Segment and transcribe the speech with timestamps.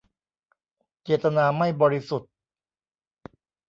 [1.03, 2.31] เจตนาไม่บริสุทธิ์